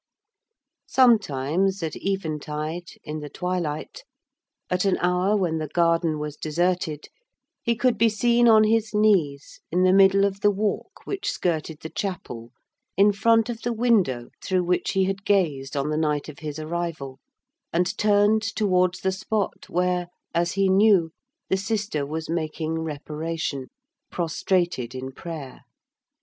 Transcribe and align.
Sometimes 0.87 1.83
at 1.83 1.95
eventide, 1.97 2.87
in 3.03 3.19
the 3.19 3.29
twilight, 3.29 4.01
at 4.67 4.83
an 4.83 4.97
hour 4.99 5.37
when 5.37 5.59
the 5.59 5.67
garden 5.67 6.17
was 6.17 6.35
deserted, 6.35 7.05
he 7.61 7.75
could 7.75 7.99
be 7.99 8.09
seen 8.09 8.47
on 8.47 8.63
his 8.63 8.95
knees 8.95 9.59
in 9.71 9.83
the 9.83 9.93
middle 9.93 10.25
of 10.25 10.39
the 10.41 10.49
walk 10.49 11.05
which 11.05 11.29
skirted 11.31 11.81
the 11.81 11.89
chapel, 11.91 12.51
in 12.97 13.11
front 13.11 13.47
of 13.47 13.61
the 13.61 13.71
window 13.71 14.29
through 14.43 14.63
which 14.63 14.93
he 14.93 15.03
had 15.03 15.23
gazed 15.23 15.77
on 15.77 15.91
the 15.91 15.97
night 15.97 16.27
of 16.27 16.39
his 16.39 16.57
arrival, 16.57 17.19
and 17.71 17.95
turned 17.99 18.41
towards 18.41 19.01
the 19.01 19.11
spot 19.11 19.69
where, 19.69 20.07
as 20.33 20.53
he 20.53 20.67
knew, 20.67 21.11
the 21.47 21.57
sister 21.57 22.07
was 22.07 22.27
making 22.27 22.79
reparation, 22.79 23.67
prostrated 24.09 24.95
in 24.95 25.11
prayer. 25.11 25.61